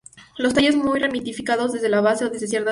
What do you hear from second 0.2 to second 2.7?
Los tallos muy ramificados desde la base o desde cierta altura.